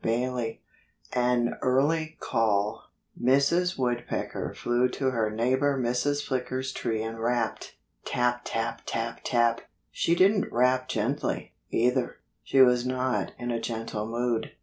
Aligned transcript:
*VIII* 0.03 0.63
*AN 1.13 1.53
EARLY 1.61 2.17
CALL* 2.19 2.85
Mrs. 3.23 3.77
Woodpecker 3.77 4.51
flew 4.55 4.89
to 4.89 5.11
her 5.11 5.29
neighbor 5.29 5.79
Mrs. 5.79 6.23
Flicker's 6.25 6.71
tree 6.71 7.03
and 7.03 7.19
rapped, 7.19 7.75
tap 8.03 8.41
tap 8.43 8.81
tap 8.87 9.19
tap. 9.23 9.61
She 9.91 10.15
didn't 10.15 10.51
rap 10.51 10.89
gently, 10.89 11.53
either. 11.69 12.17
She 12.43 12.61
was 12.61 12.83
not 12.83 13.33
in 13.37 13.51
a 13.51 13.59
gentle 13.61 14.07
mood. 14.07 14.53